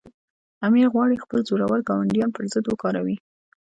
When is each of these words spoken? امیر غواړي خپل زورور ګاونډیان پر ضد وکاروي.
امیر 0.67 0.87
غواړي 0.93 1.21
خپل 1.23 1.39
زورور 1.49 1.79
ګاونډیان 1.89 2.29
پر 2.35 2.43
ضد 2.53 2.65
وکاروي. 2.67 3.17